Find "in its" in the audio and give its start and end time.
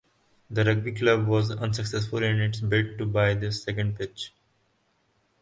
2.23-2.59